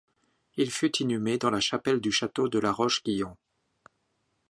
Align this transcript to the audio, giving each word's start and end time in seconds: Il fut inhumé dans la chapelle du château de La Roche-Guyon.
Il 0.57 0.71
fut 0.71 0.97
inhumé 1.03 1.37
dans 1.37 1.51
la 1.51 1.59
chapelle 1.59 2.01
du 2.01 2.11
château 2.11 2.47
de 2.47 2.57
La 2.57 2.71
Roche-Guyon. 2.71 3.37